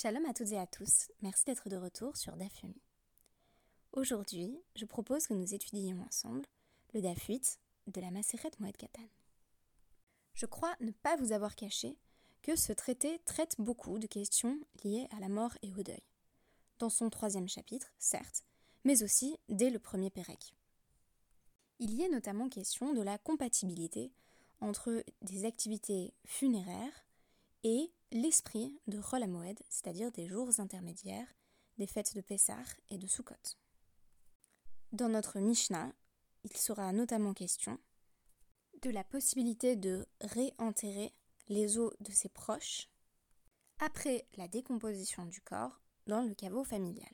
[0.00, 2.80] Shalom à toutes et à tous, merci d'être de retour sur Dafumi.
[3.92, 6.46] Aujourd'hui, je propose que nous étudions ensemble
[6.94, 7.58] le Daf 8
[7.88, 9.06] de la Maseret Moed Katan.
[10.32, 11.98] Je crois ne pas vous avoir caché
[12.40, 16.02] que ce traité traite beaucoup de questions liées à la mort et au deuil.
[16.78, 18.44] Dans son troisième chapitre, certes,
[18.84, 20.54] mais aussi dès le premier Pérec.
[21.78, 24.14] Il y est notamment question de la compatibilité
[24.62, 27.04] entre des activités funéraires
[27.64, 29.24] et l'esprit de Rol
[29.68, 31.28] c'est-à-dire des jours intermédiaires,
[31.78, 33.34] des fêtes de Pessah et de Sukkot.
[34.92, 35.92] Dans notre Mishnah,
[36.44, 37.78] il sera notamment question
[38.82, 41.12] de la possibilité de réenterrer
[41.48, 42.88] les os de ses proches
[43.78, 47.12] après la décomposition du corps dans le caveau familial.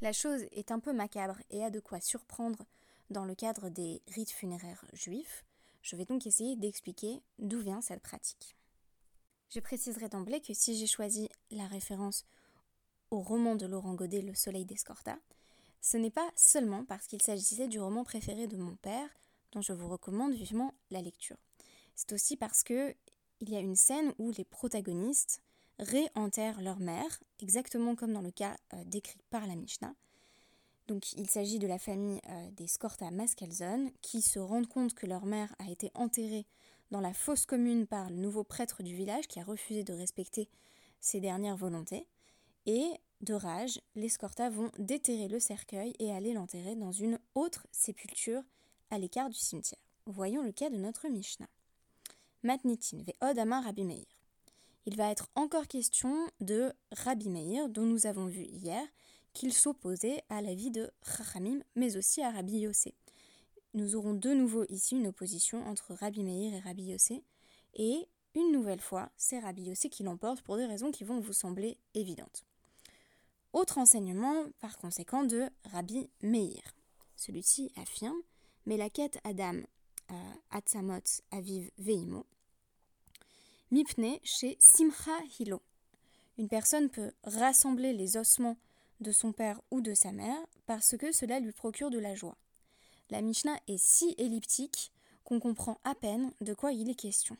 [0.00, 2.64] La chose est un peu macabre et a de quoi surprendre
[3.10, 5.44] dans le cadre des rites funéraires juifs.
[5.82, 8.56] Je vais donc essayer d'expliquer d'où vient cette pratique.
[9.54, 12.24] Je préciserai d'emblée que si j'ai choisi la référence
[13.10, 15.18] au roman de Laurent Godet, Le Soleil d'Escorta,
[15.82, 19.10] ce n'est pas seulement parce qu'il s'agissait du roman préféré de mon père,
[19.52, 21.36] dont je vous recommande vivement la lecture.
[21.94, 22.94] C'est aussi parce que
[23.40, 25.42] il y a une scène où les protagonistes
[25.78, 29.94] réenterrent leur mère, exactement comme dans le cas euh, décrit par la Mishnah.
[30.86, 35.06] Donc il s'agit de la famille euh, des Scorta Maskelzon qui se rendent compte que
[35.06, 36.46] leur mère a été enterrée
[36.92, 40.48] dans la fosse commune par le nouveau prêtre du village qui a refusé de respecter
[41.00, 42.06] ses dernières volontés.
[42.66, 42.86] Et,
[43.22, 48.42] de rage, les Scorta vont déterrer le cercueil et aller l'enterrer dans une autre sépulture
[48.90, 49.80] à l'écart du cimetière.
[50.04, 51.48] Voyons le cas de notre Mishnah.
[52.42, 54.04] Matnitin ve Odama Rabbi Meir.
[54.84, 58.84] Il va être encore question de Rabbi Meir, dont nous avons vu hier
[59.32, 62.94] qu'il s'opposait à la vie de Chachamim, mais aussi à Rabbi Yossé
[63.74, 67.22] nous aurons de nouveau ici une opposition entre Rabbi Meir et Rabbi Yossé,
[67.74, 71.32] et une nouvelle fois, c'est Rabbi Yossé qui l'emporte pour des raisons qui vont vous
[71.32, 72.44] sembler évidentes.
[73.52, 76.62] Autre enseignement, par conséquent, de Rabbi Meir.
[77.16, 78.16] Celui-ci affirme
[78.66, 79.60] Mais la quête Adam
[80.10, 80.14] euh,
[80.50, 82.26] Atzamot Aviv Veimo,
[83.70, 85.62] Mipne chez Simcha Hilo.
[86.38, 88.56] Une personne peut rassembler les ossements
[89.00, 92.36] de son père ou de sa mère parce que cela lui procure de la joie
[93.12, 94.90] la Mishnah est si elliptique
[95.24, 97.36] qu'on comprend à peine de quoi il est question.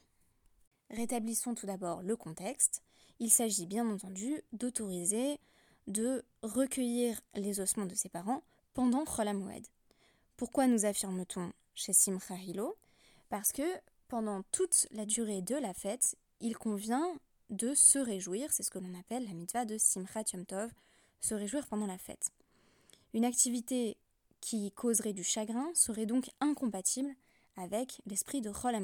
[0.90, 2.82] Rétablissons tout d'abord le contexte.
[3.20, 5.40] Il s'agit bien entendu d'autoriser
[5.86, 8.42] de recueillir les ossements de ses parents
[8.74, 9.30] pendant Chol
[10.36, 12.76] Pourquoi nous affirme-t-on chez Simcha Hilo?
[13.30, 13.62] Parce que
[14.08, 17.14] pendant toute la durée de la fête, il convient
[17.48, 20.70] de se réjouir, c'est ce que l'on appelle la mitzvah de Simchat Yom Tov,
[21.20, 22.30] se réjouir pendant la fête.
[23.14, 23.96] Une activité
[24.42, 27.14] qui causerait du chagrin serait donc incompatible
[27.56, 28.76] avec l'esprit de Chol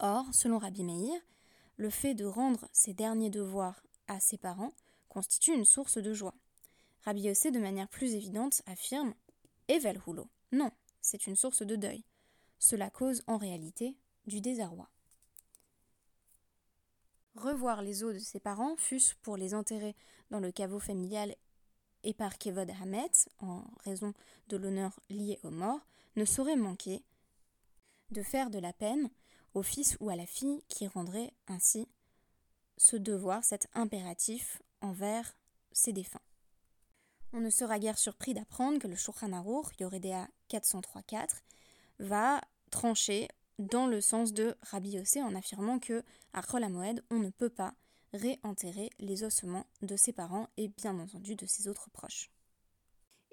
[0.00, 1.20] Or, selon Rabbi Meir,
[1.76, 4.74] le fait de rendre ses derniers devoirs à ses parents
[5.08, 6.34] constitue une source de joie.
[7.04, 9.14] Rabbi Yossé, de manière plus évidente, affirme
[9.68, 10.28] Evel Hulo.
[10.50, 10.70] Non,
[11.00, 12.04] c'est une source de deuil.
[12.58, 14.88] Cela cause en réalité du désarroi.
[17.36, 19.94] Revoir les os de ses parents, fût-ce pour les enterrer
[20.30, 21.34] dans le caveau familial
[22.04, 24.14] et par Kevod Hamet, en raison
[24.48, 25.86] de l'honneur lié aux morts,
[26.16, 27.02] ne saurait manquer
[28.10, 29.10] de faire de la peine
[29.54, 31.88] au fils ou à la fille qui rendrait ainsi
[32.76, 35.34] ce devoir, cet impératif envers
[35.72, 36.20] ses défunts.
[37.32, 41.28] On ne sera guère surpris d'apprendre que le Shulchan Aruch, Yoredea 403.4,
[41.98, 46.02] va trancher dans le sens de Rabbi Yossé en affirmant que
[46.32, 46.64] à Chol
[47.10, 47.74] on ne peut pas
[48.12, 52.30] réenterrer les ossements de ses parents et bien entendu de ses autres proches.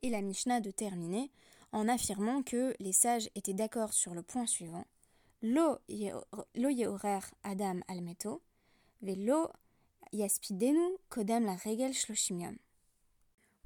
[0.02, 1.32] Et la Mishnah de terminer
[1.72, 4.86] en affirmant que les sages étaient d'accord sur le point suivant
[5.42, 8.42] Lo yeorer Adam almeto,
[9.02, 9.50] lo
[10.12, 12.58] yaspidenu kodem la regel shloshimium.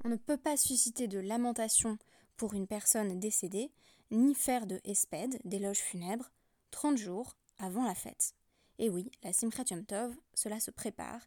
[0.04, 1.98] On ne peut pas susciter de lamentation
[2.36, 3.72] pour une personne décédée,
[4.10, 6.30] ni faire de espède, d'éloge funèbre,
[6.70, 8.34] 30 jours avant la fête.
[8.78, 11.20] Et oui, la Simchat Tov, cela se prépare,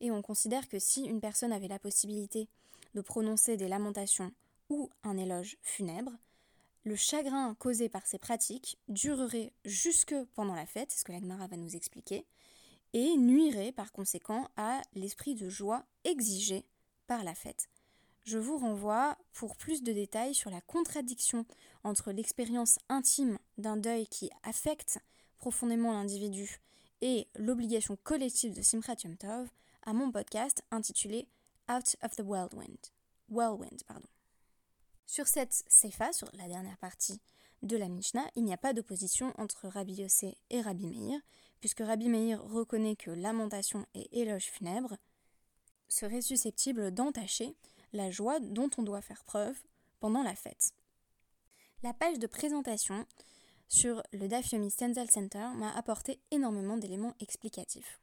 [0.00, 2.48] et on considère que si une personne avait la possibilité
[2.94, 4.32] de prononcer des lamentations
[4.68, 6.12] ou un éloge funèbre,
[6.84, 11.56] le chagrin causé par ces pratiques durerait jusque pendant la fête, ce que l'Agmara va
[11.56, 12.24] nous expliquer,
[12.92, 16.64] et nuirait par conséquent à l'esprit de joie exigé
[17.06, 17.68] par la fête.
[18.24, 21.46] Je vous renvoie pour plus de détails sur la contradiction
[21.84, 24.98] entre l'expérience intime d'un deuil qui affecte
[25.38, 26.60] profondément l'individu
[27.00, 29.48] et l'obligation collective de Simchat Yom Tov
[29.82, 31.28] à mon podcast intitulé
[31.70, 32.78] Out of the Whirlwind.
[33.28, 34.08] Whirlwind pardon.
[35.06, 37.20] Sur cette Seifa, sur la dernière partie
[37.62, 41.20] de la Mishnah, il n'y a pas d'opposition entre Rabbi Yossé et Rabbi Meir,
[41.60, 44.96] puisque Rabbi Meir reconnaît que lamentation et éloge funèbre
[45.88, 47.56] serait susceptible d'entacher
[47.92, 49.58] la joie dont on doit faire preuve
[49.98, 50.72] pendant la fête.
[51.82, 53.06] La page de présentation
[53.70, 58.00] sur le Daf Yomi Stenzel Center m'a apporté énormément d'éléments explicatifs.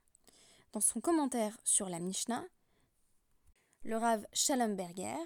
[0.72, 2.44] Dans son commentaire sur la Mishnah,
[3.84, 5.18] le Rav Schallenberger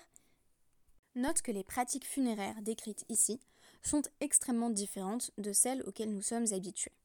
[1.13, 3.39] note que les pratiques funéraires décrites ici
[3.83, 6.95] sont extrêmement différentes de celles auxquelles nous sommes habitués.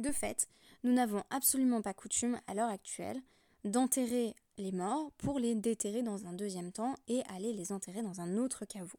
[0.00, 0.48] De fait,
[0.82, 3.22] nous n'avons absolument pas coutume à l'heure actuelle
[3.64, 8.20] d'enterrer les morts pour les déterrer dans un deuxième temps et aller les enterrer dans
[8.20, 8.98] un autre caveau.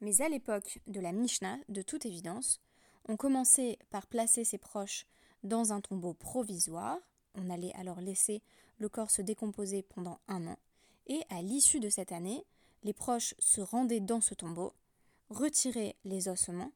[0.00, 2.60] Mais à l'époque de la Mishnah, de toute évidence,
[3.08, 5.06] on commençait par placer ses proches
[5.42, 6.98] dans un tombeau provisoire,
[7.34, 8.42] on allait alors laisser
[8.78, 10.58] le corps se décomposer pendant un an,
[11.06, 12.44] et à l'issue de cette année,
[12.82, 14.72] les proches se rendaient dans ce tombeau,
[15.30, 16.72] retiraient les ossements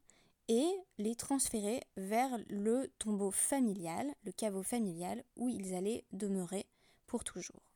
[0.47, 0.67] et
[0.97, 6.65] les transféraient vers le tombeau familial, le caveau familial, où ils allaient demeurer
[7.05, 7.68] pour toujours.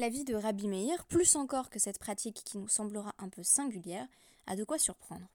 [0.00, 4.08] L'avis de Rabbi Meir, plus encore que cette pratique qui nous semblera un peu singulière,
[4.46, 5.28] a de quoi surprendre.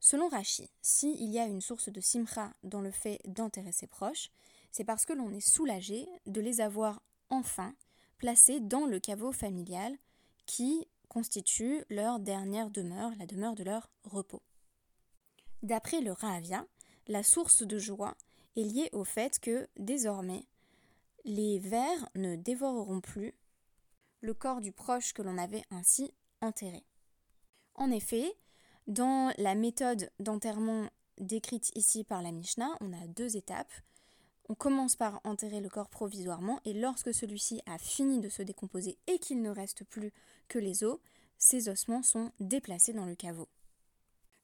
[0.00, 4.30] Selon Rachi, s'il y a une source de simcha dans le fait d'enterrer ses proches,
[4.70, 7.74] c'est parce que l'on est soulagé de les avoir enfin
[8.16, 9.94] placés dans le caveau familial
[10.46, 14.40] qui constitue leur dernière demeure, la demeure de leur repos.
[15.62, 16.64] D'après le Rahavia,
[17.08, 18.16] la source de joie
[18.56, 20.46] est liée au fait que, désormais,
[21.26, 23.34] les vers ne dévoreront plus
[24.22, 26.82] le corps du proche que l'on avait ainsi enterré.
[27.74, 28.32] En effet,
[28.86, 30.88] dans la méthode d'enterrement
[31.18, 33.72] décrite ici par la Mishnah, on a deux étapes.
[34.48, 38.98] On commence par enterrer le corps provisoirement et lorsque celui-ci a fini de se décomposer
[39.06, 40.12] et qu'il ne reste plus
[40.48, 40.98] que les os,
[41.38, 43.48] ces ossements sont déplacés dans le caveau.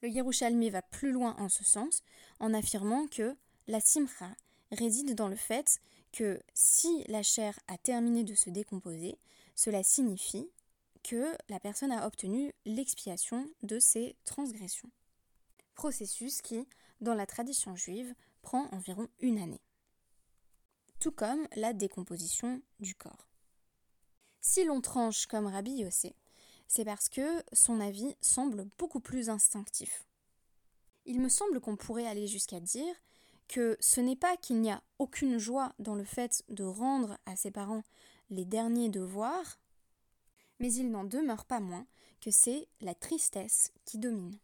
[0.03, 2.03] Le Yerushalmi va plus loin en ce sens
[2.41, 3.37] en affirmant que
[3.67, 4.31] la simcha
[4.71, 5.81] réside dans le fait
[6.12, 9.19] que si la chair a terminé de se décomposer,
[9.55, 10.50] cela signifie
[11.02, 14.90] que la personne a obtenu l'expiation de ses transgressions.
[15.75, 16.66] Processus qui,
[17.00, 19.60] dans la tradition juive, prend environ une année.
[21.00, 23.28] Tout comme la décomposition du corps.
[24.40, 26.14] Si l'on tranche comme Rabbi Yossé,
[26.66, 30.06] c'est parce que son avis semble beaucoup plus instinctif.
[31.06, 32.94] Il me semble qu'on pourrait aller jusqu'à dire
[33.49, 37.35] que ce n'est pas qu'il n'y a aucune joie dans le fait de rendre à
[37.35, 37.83] ses parents
[38.31, 39.59] les derniers devoirs,
[40.61, 41.87] mais il n'en demeure pas moins
[42.21, 44.39] que c'est la tristesse qui domine.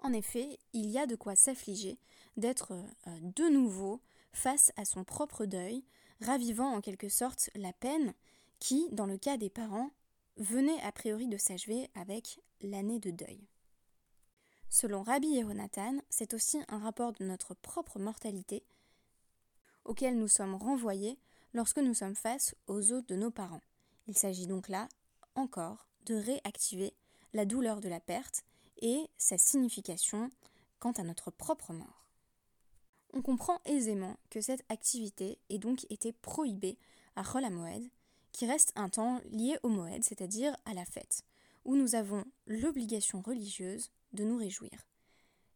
[0.00, 1.98] En effet, il y a de quoi s'affliger
[2.36, 4.00] d'être euh, de nouveau
[4.32, 5.84] face à son propre deuil,
[6.20, 8.14] ravivant en quelque sorte la peine
[8.58, 9.90] qui, dans le cas des parents,
[10.36, 13.46] venait a priori de s'achever avec l'année de deuil.
[14.74, 18.64] Selon Rabbi Yehonatan, c'est aussi un rapport de notre propre mortalité
[19.84, 21.18] auquel nous sommes renvoyés
[21.52, 23.60] lorsque nous sommes face aux os de nos parents.
[24.08, 24.88] Il s'agit donc là,
[25.34, 26.94] encore, de réactiver
[27.34, 28.44] la douleur de la perte
[28.80, 30.30] et sa signification
[30.78, 32.06] quant à notre propre mort.
[33.12, 36.78] On comprend aisément que cette activité ait donc été prohibée
[37.14, 37.44] à Chol
[38.32, 41.24] qui reste un temps lié au Moed, c'est-à-dire à la fête,
[41.66, 44.86] où nous avons l'obligation religieuse de nous réjouir.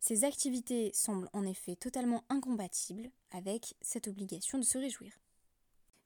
[0.00, 5.12] Ces activités semblent en effet totalement incompatibles avec cette obligation de se réjouir.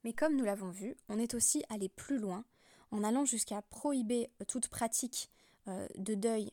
[0.03, 2.43] Mais comme nous l'avons vu, on est aussi allé plus loin
[2.91, 5.29] en allant jusqu'à prohiber toute pratique
[5.67, 6.51] euh, de deuil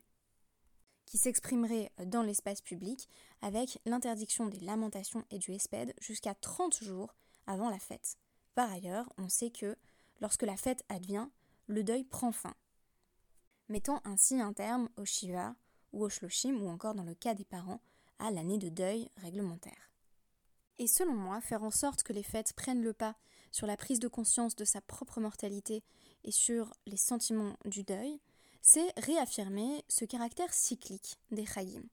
[1.07, 3.09] qui s'exprimerait dans l'espace public
[3.41, 7.15] avec l'interdiction des lamentations et du espède jusqu'à 30 jours
[7.47, 8.19] avant la fête.
[8.55, 9.75] Par ailleurs, on sait que
[10.21, 11.29] lorsque la fête advient,
[11.67, 12.55] le deuil prend fin,
[13.71, 15.55] mettant ainsi un terme au Shiva
[15.93, 17.81] ou au Shloshim ou encore dans le cas des parents
[18.19, 19.91] à l'année de deuil réglementaire.
[20.79, 23.17] Et selon moi, faire en sorte que les fêtes prennent le pas
[23.51, 25.83] sur la prise de conscience de sa propre mortalité
[26.25, 28.21] et sur les sentiments du deuil,
[28.63, 31.85] c'est réaffirmer ce caractère cyclique des Chayim,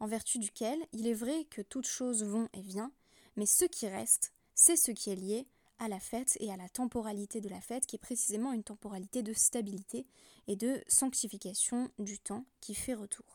[0.00, 2.90] en vertu duquel il est vrai que toutes choses vont et viennent,
[3.36, 5.46] mais ce qui reste, c'est ce qui est lié
[5.78, 9.22] à la fête et à la temporalité de la fête, qui est précisément une temporalité
[9.22, 10.06] de stabilité
[10.46, 13.33] et de sanctification du temps qui fait retour.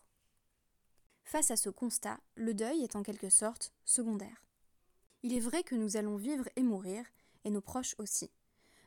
[1.30, 4.48] Face à ce constat, le deuil est en quelque sorte secondaire.
[5.22, 7.06] Il est vrai que nous allons vivre et mourir,
[7.46, 8.32] et nos proches aussi.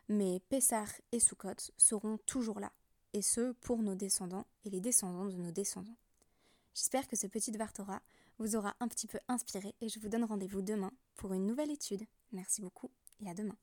[0.09, 2.73] Mais Pessar et Sukkot seront toujours là,
[3.13, 5.95] et ce pour nos descendants et les descendants de nos descendants.
[6.75, 8.03] J'espère que ce petit Vartora
[8.41, 11.71] vous aura un petit peu inspiré et je vous donne rendez-vous demain pour une nouvelle
[11.71, 12.03] étude.
[12.33, 13.57] Merci beaucoup et à demain.